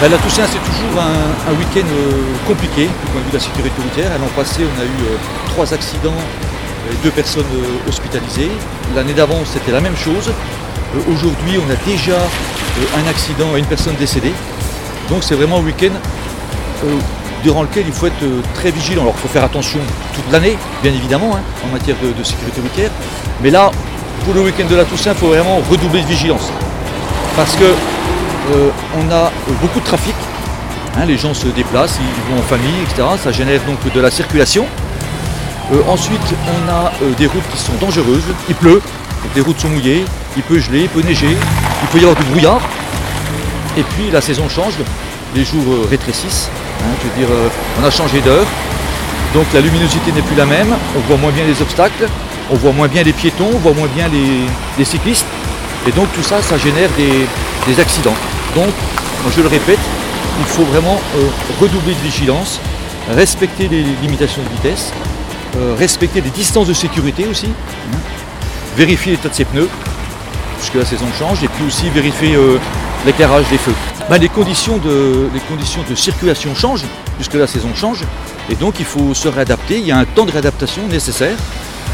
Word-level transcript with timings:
Bah, 0.00 0.08
la 0.08 0.16
Toussaint, 0.18 0.44
c'est 0.46 0.60
toujours 0.60 1.02
un, 1.02 1.52
week-end 1.58 1.88
euh, 1.90 2.22
compliqué 2.46 2.82
du 2.82 3.10
point 3.10 3.20
de 3.20 3.24
vue 3.24 3.30
de 3.32 3.36
la 3.36 3.42
sécurité 3.42 3.82
routière. 3.82 4.10
L'an 4.20 4.28
passé, 4.36 4.62
on 4.62 4.80
a 4.80 4.84
eu 4.84 4.86
euh, 4.86 5.16
trois 5.48 5.74
accidents 5.74 6.14
et 6.88 6.94
deux 7.02 7.10
personnes 7.10 7.50
euh, 7.52 7.88
hospitalisées. 7.88 8.50
L'année 8.94 9.12
d'avant, 9.12 9.40
c'était 9.44 9.72
la 9.72 9.80
même 9.80 9.96
chose. 9.96 10.30
Aujourd'hui, 11.10 11.58
on 11.58 11.68
a 11.68 11.74
déjà 11.84 12.16
un 12.96 13.10
accident 13.10 13.56
et 13.56 13.58
une 13.58 13.66
personne 13.66 13.96
décédée. 13.96 14.32
Donc 15.10 15.24
c'est 15.24 15.34
vraiment 15.34 15.58
un 15.58 15.62
week-end 15.62 15.90
durant 17.42 17.62
lequel 17.62 17.84
il 17.86 17.92
faut 17.92 18.06
être 18.06 18.24
très 18.54 18.70
vigilant. 18.70 19.02
Alors 19.02 19.14
il 19.18 19.20
faut 19.20 19.28
faire 19.28 19.44
attention 19.44 19.80
toute 20.14 20.32
l'année, 20.32 20.56
bien 20.82 20.92
évidemment, 20.92 21.36
hein, 21.36 21.42
en 21.66 21.72
matière 21.72 21.96
de, 22.00 22.22
sécurité 22.22 22.60
routière. 22.60 22.90
Mais 23.42 23.50
là, 23.50 23.70
pour 24.24 24.32
le 24.32 24.42
week-end 24.42 24.66
de 24.70 24.76
la 24.76 24.84
Toussaint, 24.84 25.12
il 25.12 25.18
faut 25.18 25.26
vraiment 25.26 25.60
redoubler 25.68 26.02
de 26.02 26.06
vigilance. 26.06 26.50
Parce 27.36 27.54
que 27.56 27.64
euh, 27.64 27.74
on 28.96 29.10
a 29.12 29.30
beaucoup 29.60 29.80
de 29.80 29.84
trafic. 29.84 30.14
Hein, 30.96 31.04
les 31.06 31.16
gens 31.16 31.34
se 31.34 31.46
déplacent, 31.46 31.98
ils 32.00 32.34
vont 32.34 32.40
en 32.40 32.42
famille, 32.42 32.82
etc. 32.82 33.08
Ça 33.22 33.30
génère 33.30 33.60
donc 33.64 33.78
de 33.92 34.00
la 34.00 34.10
circulation. 34.10 34.66
Euh, 35.72 35.80
ensuite, 35.86 36.20
on 36.46 36.68
a 36.68 36.92
euh, 37.02 37.12
des 37.18 37.26
routes 37.26 37.48
qui 37.52 37.58
sont 37.58 37.74
dangereuses. 37.80 38.24
Il 38.48 38.54
pleut, 38.54 38.82
les 39.36 39.40
routes 39.40 39.60
sont 39.60 39.68
mouillées, 39.68 40.04
il 40.36 40.42
peut 40.42 40.58
geler, 40.58 40.82
il 40.82 40.88
peut 40.88 41.02
neiger, 41.02 41.36
il 41.82 41.88
peut 41.88 41.98
y 41.98 42.00
avoir 42.00 42.16
du 42.16 42.24
brouillard. 42.24 42.60
Et 43.76 43.82
puis 43.82 44.10
la 44.10 44.20
saison 44.20 44.48
change, 44.48 44.74
les 45.36 45.44
jours 45.44 45.64
rétrécissent. 45.88 46.50
Hein, 46.80 46.94
je 47.00 47.08
veux 47.08 47.26
dire, 47.26 47.36
on 47.80 47.84
a 47.84 47.90
changé 47.90 48.20
d'heure, 48.20 48.46
donc 49.34 49.46
la 49.52 49.60
luminosité 49.60 50.10
n'est 50.10 50.22
plus 50.22 50.36
la 50.36 50.46
même, 50.46 50.74
on 50.96 51.00
voit 51.00 51.16
moins 51.16 51.32
bien 51.32 51.44
les 51.44 51.60
obstacles, 51.60 52.08
on 52.50 52.54
voit 52.54 52.72
moins 52.72 52.88
bien 52.88 53.02
les 53.02 53.12
piétons, 53.12 53.50
on 53.52 53.58
voit 53.58 53.74
moins 53.74 53.88
bien 53.94 54.08
les, 54.08 54.84
cyclistes. 54.84 55.26
Et 55.86 55.92
donc 55.92 56.08
tout 56.12 56.22
ça, 56.22 56.40
ça 56.40 56.56
génère 56.56 56.88
des 56.96 57.80
accidents. 57.80 58.16
Donc, 58.54 58.72
je 59.34 59.40
le 59.42 59.48
répète, 59.48 59.78
il 60.38 60.44
faut 60.46 60.64
vraiment 60.64 61.00
euh, 61.16 61.28
redoubler 61.60 61.94
de 61.94 62.00
vigilance, 62.00 62.60
respecter 63.10 63.68
les 63.68 63.82
limitations 64.02 64.42
de 64.42 64.48
vitesse, 64.48 64.92
euh, 65.56 65.74
respecter 65.78 66.20
les 66.20 66.30
distances 66.30 66.68
de 66.68 66.72
sécurité 66.72 67.26
aussi, 67.26 67.46
hein. 67.46 67.98
vérifier 68.76 69.12
l'état 69.12 69.28
de 69.28 69.34
ses 69.34 69.44
pneus, 69.44 69.68
puisque 70.58 70.74
la 70.74 70.84
saison 70.84 71.06
change, 71.18 71.42
et 71.42 71.48
puis 71.48 71.64
aussi 71.66 71.90
vérifier 71.90 72.34
euh, 72.34 72.58
l'éclairage 73.06 73.48
des 73.50 73.58
feux. 73.58 73.74
Ben, 74.08 74.18
les, 74.18 74.28
conditions 74.28 74.78
de, 74.78 75.28
les 75.34 75.40
conditions 75.40 75.84
de 75.88 75.94
circulation 75.94 76.54
changent, 76.54 76.84
puisque 77.16 77.34
la 77.34 77.46
saison 77.46 77.74
change, 77.74 78.04
et 78.50 78.54
donc 78.54 78.76
il 78.78 78.86
faut 78.86 79.12
se 79.14 79.28
réadapter, 79.28 79.78
il 79.78 79.86
y 79.86 79.92
a 79.92 79.98
un 79.98 80.04
temps 80.04 80.24
de 80.24 80.32
réadaptation 80.32 80.86
nécessaire, 80.88 81.36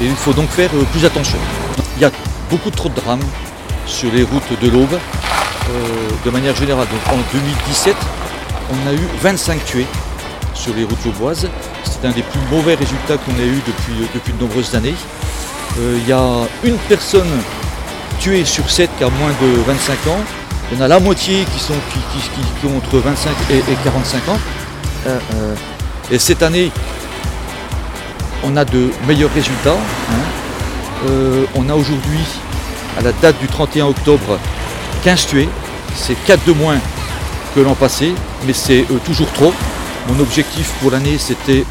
et 0.00 0.04
il 0.04 0.14
faut 0.14 0.32
donc 0.32 0.48
faire 0.50 0.70
plus 0.92 1.04
attention. 1.04 1.38
Il 1.96 2.02
y 2.02 2.04
a 2.04 2.10
beaucoup 2.50 2.70
trop 2.70 2.88
de 2.88 2.94
drames 2.94 3.24
sur 3.86 4.12
les 4.12 4.22
routes 4.22 4.60
de 4.60 4.68
l'Aube, 4.68 4.98
de 6.24 6.30
manière 6.30 6.54
générale. 6.54 6.86
En 7.10 7.16
2017, 7.32 7.94
on 8.70 8.88
a 8.88 8.92
eu 8.92 9.08
25 9.22 9.64
tués 9.64 9.86
sur 10.54 10.74
les 10.74 10.84
routes 10.84 11.06
auboises. 11.06 11.48
C'est 11.84 12.06
un 12.06 12.10
des 12.10 12.22
plus 12.22 12.40
mauvais 12.50 12.74
résultats 12.74 13.16
qu'on 13.16 13.34
a 13.34 13.44
eu 13.44 13.60
depuis, 13.66 14.08
depuis 14.14 14.32
de 14.32 14.40
nombreuses 14.40 14.74
années. 14.74 14.94
Euh, 15.78 15.98
il 16.00 16.08
y 16.08 16.12
a 16.12 16.48
une 16.64 16.76
personne 16.88 17.30
tuée 18.20 18.44
sur 18.44 18.68
7 18.68 18.90
qui 18.98 19.04
a 19.04 19.10
moins 19.10 19.30
de 19.40 19.62
25 19.66 19.92
ans. 20.08 20.20
Il 20.70 20.78
y 20.78 20.80
en 20.80 20.84
a 20.84 20.88
la 20.88 20.98
moitié 20.98 21.44
qui, 21.52 21.60
sont, 21.60 21.74
qui, 21.92 22.66
ont 22.66 22.76
entre 22.78 22.98
25 22.98 23.30
et, 23.50 23.62
45 23.84 24.28
ans. 24.28 24.38
Euh, 25.06 25.54
et 26.10 26.18
cette 26.18 26.42
année, 26.42 26.72
on 28.44 28.56
a 28.56 28.64
de 28.64 28.90
meilleurs 29.06 29.32
résultats. 29.32 29.76
Hein. 30.10 31.06
on 31.54 31.68
a 31.68 31.74
aujourd'hui, 31.74 32.24
à 32.98 33.02
la 33.02 33.12
date 33.12 33.38
du 33.38 33.46
31 33.46 33.86
octobre, 33.86 34.38
15 35.06 35.26
tués. 35.28 35.48
C'est 35.94 36.16
4 36.24 36.44
de 36.48 36.52
moins 36.52 36.78
que 37.54 37.60
l'an 37.60 37.76
passé, 37.76 38.12
mais 38.44 38.52
c'est 38.52 38.80
euh, 38.90 38.98
toujours 39.04 39.30
trop. 39.34 39.52
Mon 40.08 40.18
objectif 40.18 40.68
pour 40.80 40.90
l'année, 40.90 41.16
c'était 41.16 41.64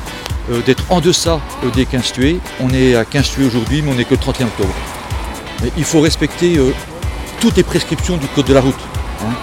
euh, 0.49 0.61
d'être 0.61 0.85
en 0.89 1.01
deçà 1.01 1.41
euh, 1.65 1.69
des 1.71 1.85
15 1.85 2.13
tués. 2.13 2.39
On 2.61 2.69
est 2.69 2.95
à 2.95 3.03
15 3.03 3.31
tués 3.31 3.45
aujourd'hui, 3.45 3.81
mais 3.81 3.91
on 3.91 3.95
n'est 3.95 4.05
que 4.05 4.11
le 4.11 4.21
31 4.21 4.45
octobre. 4.45 4.73
Mais 5.61 5.69
il 5.75 5.83
faut 5.83 5.99
respecter 5.99 6.57
toutes 7.41 7.57
les 7.57 7.63
prescriptions 7.63 8.15
du 8.15 8.27
code 8.27 8.45
de 8.45 8.53
la 8.53 8.61
route. 8.61 8.79
Hein. 9.21 9.33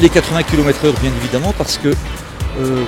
les 0.00 0.08
80 0.08 0.44
km/h, 0.44 0.98
bien 1.02 1.10
évidemment, 1.22 1.52
parce 1.56 1.76
que 1.76 1.94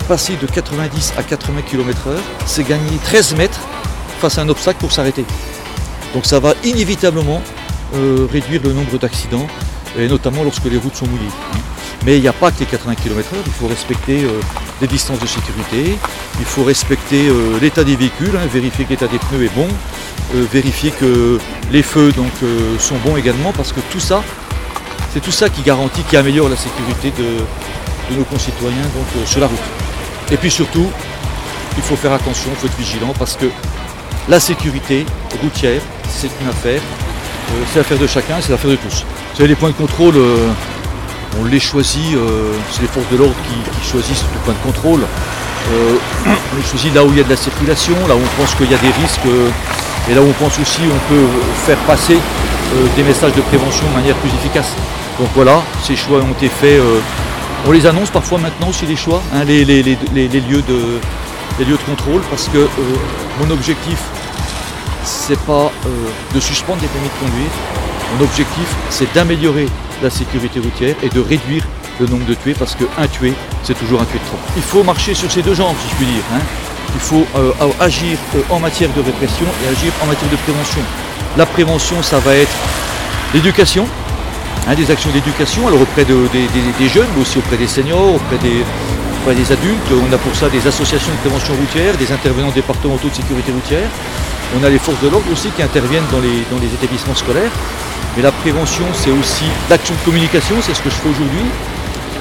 passer 0.09 0.37
de 0.41 0.47
90 0.47 1.15
à 1.19 1.23
80 1.23 1.61
km/h, 1.71 2.17
c'est 2.47 2.67
gagner 2.67 2.97
13 3.05 3.37
mètres 3.37 3.61
face 4.21 4.39
à 4.39 4.43
un 4.43 4.49
obstacle 4.49 4.79
pour 4.79 4.93
s'arrêter. 4.93 5.27
Donc 6.15 6.25
ça 6.25 6.41
va 6.41 6.55
inévitablement 6.65 7.43
réduire 8.33 8.63
le 8.65 8.73
nombre 8.73 8.99
d'accidents 8.99 9.47
et 9.97 10.09
notamment 10.09 10.43
lorsque 10.43 10.65
les 10.65 10.77
routes 10.77 10.97
sont 10.97 11.07
mouillées. 11.07 11.31
Mais 12.05 12.17
il 12.17 12.23
n'y 12.23 12.29
a 12.29 12.33
pas 12.33 12.51
que 12.51 12.61
les 12.61 12.67
80 12.67 12.95
km/h, 12.95 13.37
il 13.45 13.53
faut 13.53 13.67
respecter 13.67 14.23
euh, 14.25 14.41
les 14.81 14.87
distances 14.87 15.19
de 15.19 15.27
sécurité, 15.27 15.97
il 16.39 16.45
faut 16.45 16.65
respecter 16.65 17.29
euh, 17.29 17.59
l'état 17.61 17.85
des 17.85 17.97
véhicules, 17.97 18.37
hein, 18.37 18.47
vérifier 18.53 18.85
que 18.85 18.91
l'état 18.91 19.09
des 19.09 19.19
pneus 19.19 19.45
est 19.45 19.55
bon, 19.55 19.67
euh, 20.35 20.45
vérifier 20.53 20.91
que 20.91 21.39
les 21.73 21.83
feux 21.83 22.13
donc, 22.13 22.31
sont 22.79 22.97
bons 23.05 23.17
également, 23.17 23.53
parce 23.53 23.73
que 23.73 23.81
tout 23.91 24.01
ça, 24.01 24.23
c'est 25.13 25.21
tout 25.21 25.33
ça 25.33 25.49
qui 25.49 25.63
garantit, 25.63 26.03
qui 26.03 26.17
améliore 26.17 26.49
la 26.49 26.57
sécurité 26.57 27.13
de, 27.19 28.17
nos 28.17 28.25
concitoyens 28.25 28.89
donc, 28.95 29.27
sur 29.27 29.41
la 29.41 29.49
route. 29.49 29.59
Et 30.31 30.37
puis 30.37 30.51
surtout, 30.51 30.87
il 31.77 31.83
faut 31.83 31.97
faire 31.97 32.13
attention, 32.13 32.51
il 32.53 32.57
faut 32.57 32.67
être 32.67 32.79
vigilant, 32.79 33.13
parce 33.19 33.37
que 33.37 33.47
la 34.29 34.41
sécurité 34.41 35.05
routière, 35.43 35.83
c'est 36.09 36.31
une 36.41 36.49
affaire, 36.49 36.81
c'est 37.73 37.79
l'affaire 37.79 37.99
de 37.99 38.07
chacun, 38.07 38.37
c'est 38.41 38.53
l'affaire 38.53 38.71
de 38.71 38.77
tous 38.77 39.05
les 39.47 39.55
points 39.55 39.71
de 39.71 39.75
contrôle, 39.75 40.17
euh, 40.17 40.49
on 41.41 41.45
les 41.45 41.61
choisit, 41.61 42.15
euh, 42.15 42.53
c'est 42.71 42.83
les 42.83 42.89
forces 42.89 43.09
de 43.11 43.17
l'ordre 43.17 43.35
qui, 43.47 43.89
choisissent 43.89 44.25
les 44.33 44.41
points 44.45 44.55
de 44.55 44.73
contrôle. 44.73 45.01
Euh, 45.01 45.95
on 46.27 46.57
les 46.57 46.63
choisit 46.63 46.95
là 46.95 47.05
où 47.05 47.11
il 47.11 47.19
y 47.19 47.21
a 47.21 47.25
de 47.25 47.31
la 47.31 47.37
circulation, 47.37 47.95
là 48.09 48.17
où 48.17 48.19
on 48.19 48.43
pense 48.43 48.55
qu'il 48.55 48.71
y 48.71 48.75
a 48.75 48.79
des 48.79 48.89
risques, 48.89 49.29
et 50.11 50.15
là 50.15 50.23
où 50.23 50.27
on 50.27 50.33
pense 50.33 50.59
aussi 50.59 50.81
on 50.85 51.13
peut 51.13 51.27
faire 51.67 51.79
passer 51.79 52.19
des 52.97 53.03
messages 53.03 53.33
de 53.33 53.41
prévention 53.43 53.87
de 53.89 53.95
manière 53.95 54.17
plus 54.17 54.31
efficace. 54.31 54.73
Donc 55.19 55.29
voilà, 55.35 55.63
ces 55.83 55.97
choix 55.97 56.19
ont 56.19 56.33
été 56.33 56.49
faits. 56.49 56.81
on 57.67 57.73
les 57.73 57.87
annonce 57.87 58.11
parfois 58.11 58.39
maintenant 58.39 58.69
aussi 58.69 58.87
les 58.87 58.97
choix, 58.97 59.23
hein, 59.35 59.45
les 59.45 59.65
lieux 59.65 60.63
de 60.63 61.77
contrôle, 61.87 62.23
parce 62.31 62.49
que 62.49 62.69
mon 63.41 63.51
objectif, 63.51 63.99
c'est 65.09 65.41
pas 65.41 65.71
de 66.35 66.41
suspendre 66.41 66.81
les 66.83 66.89
permis 66.89 67.09
de 67.09 67.27
conduire, 67.27 67.51
mon 68.17 68.25
objectif, 68.25 68.67
c'est 68.91 69.13
d'améliorer 69.15 69.67
la 70.03 70.11
sécurité 70.11 70.61
routière 70.61 70.95
et 71.03 71.09
de 71.09 71.21
réduire 71.21 71.65
le 72.01 72.07
nombre 72.07 72.25
de 72.27 72.35
tués 72.35 72.55
parce 72.59 72.75
qu'un 72.75 73.07
tué, 73.07 73.35
c'est 73.63 73.77
toujours 73.77 74.01
un 74.01 74.05
tué 74.05 74.19
de 74.19 74.25
trop. 74.25 74.39
Il 74.57 74.63
faut 74.63 74.83
marcher 74.83 75.15
sur 75.15 75.31
ses 75.31 75.43
deux 75.43 75.55
jambes, 75.55 75.77
si 75.83 75.91
je 75.91 75.95
puis 75.97 76.07
dire. 76.07 76.23
Hein. 76.35 76.41
Il 76.95 77.01
faut 77.01 77.27
euh, 77.37 77.53
agir 77.81 78.17
euh, 78.35 78.41
en 78.51 78.61
matière 78.61 78.91
de 78.95 79.01
répression 79.01 79.47
et 79.65 79.69
agir 79.69 79.93
en 80.03 80.07
matière 80.07 80.31
de 80.31 80.37
prévention. 80.37 80.81
La 81.37 81.45
prévention, 81.45 82.03
ça 82.03 82.19
va 82.19 82.35
être 82.35 82.57
l'éducation, 83.35 83.87
hein, 84.67 84.75
des 84.75 84.91
actions 84.91 85.11
d'éducation, 85.11 85.67
alors 85.67 85.83
auprès 85.83 86.05
des, 86.05 86.89
jeunes, 86.89 87.07
mais 87.15 87.23
aussi 87.23 87.39
auprès 87.39 87.57
des 87.57 87.67
seniors, 87.67 88.15
auprès 88.15 88.39
des 88.39 89.53
adultes. 89.53 89.93
On 89.93 90.13
a 90.13 90.19
pour 90.19 90.35
ça 90.35 90.49
des 90.49 90.67
associations 90.67 91.13
de 91.13 91.19
prévention 91.19 91.55
routière, 91.55 91.97
des 91.97 92.11
intervenants 92.11 92.51
départementaux 92.51 93.09
de 93.09 93.15
sécurité 93.15 93.53
routière. 93.53 93.89
On 94.57 94.65
a 94.65 94.71
les 94.71 94.79
forces 94.79 95.01
de 95.01 95.09
l'ordre 95.09 95.31
aussi 95.31 95.51
qui 95.51 95.63
interviennent 95.63 96.07
dans 96.11 96.21
les, 96.21 96.75
établissements 96.75 97.15
scolaires. 97.15 97.51
Mais 98.17 98.23
la 98.23 98.33
prévention, 98.33 98.85
c'est 98.95 99.11
aussi 99.11 99.45
l'action 99.69 99.95
de 99.95 100.01
communication, 100.01 100.57
c'est 100.63 100.75
ce 100.75 100.81
que 100.81 100.91
je 100.91 100.95
fais 100.95 101.09
aujourd'hui. 101.09 101.45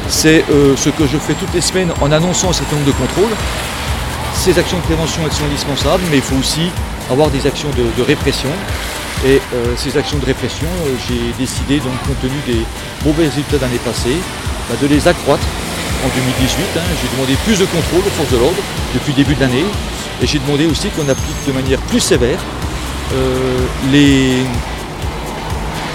C'est 0.09 0.43
euh, 0.51 0.75
ce 0.75 0.89
que 0.89 1.07
je 1.07 1.17
fais 1.17 1.33
toutes 1.33 1.53
les 1.53 1.61
semaines 1.61 1.91
en 2.01 2.11
annonçant 2.11 2.49
un 2.49 2.53
certain 2.53 2.75
nombre 2.75 2.87
de 2.87 2.91
contrôles. 2.91 3.35
Ces 4.33 4.59
actions 4.59 4.77
de 4.77 4.83
prévention, 4.83 5.21
elles 5.25 5.33
sont 5.33 5.45
indispensables, 5.45 6.03
mais 6.11 6.17
il 6.17 6.21
faut 6.21 6.35
aussi 6.35 6.69
avoir 7.09 7.29
des 7.29 7.47
actions 7.47 7.69
de, 7.75 8.03
répression. 8.03 8.49
Et 9.25 9.41
euh, 9.53 9.73
ces 9.75 9.97
actions 9.97 10.19
de 10.19 10.25
répression, 10.25 10.67
euh, 10.85 10.95
j'ai 11.07 11.33
décidé, 11.39 11.79
donc, 11.79 11.93
compte 12.05 12.21
tenu 12.21 12.37
des 12.45 12.61
mauvais 13.03 13.25
résultats 13.25 13.57
d'année 13.57 13.79
passée, 13.83 14.17
bah, 14.69 14.75
de 14.79 14.87
les 14.87 15.07
accroître 15.07 15.43
en 16.05 16.07
2018. 16.09 16.63
Hein. 16.77 16.81
J'ai 17.01 17.09
demandé 17.15 17.35
plus 17.45 17.57
de 17.57 17.65
contrôles 17.65 18.05
aux 18.05 18.15
forces 18.15 18.31
de 18.31 18.37
l'ordre 18.37 18.61
depuis 18.93 19.13
le 19.13 19.23
début 19.23 19.35
de 19.35 19.41
l'année. 19.41 19.65
Et 20.21 20.27
j'ai 20.27 20.39
demandé 20.39 20.65
aussi 20.65 20.89
qu'on 20.89 21.07
applique 21.09 21.47
de 21.47 21.51
manière 21.51 21.79
plus 21.81 21.99
sévère 21.99 22.39
les, 23.91 24.43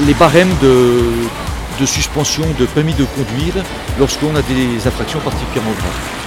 les 0.06 0.14
barèmes 0.14 0.54
de, 0.60 1.84
suspension 1.84 2.44
de 2.60 2.66
permis 2.66 2.94
de 2.94 3.04
conduire 3.04 3.54
lorsqu'on 3.98 4.34
a 4.36 4.42
des 4.42 4.86
infractions 4.86 5.18
particulièrement 5.18 5.72
graves. 5.72 6.21